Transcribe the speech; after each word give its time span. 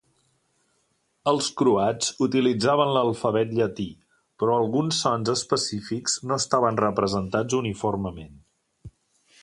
Els 1.31 1.49
croats 1.59 2.07
utilitzaven 2.27 2.93
l'alfabet 2.95 3.53
llatí, 3.59 3.87
però 4.43 4.57
alguns 4.63 5.03
sons 5.05 5.33
específics 5.37 6.17
no 6.31 6.41
estaven 6.45 6.81
representats 6.87 7.59
uniformement. 7.63 8.35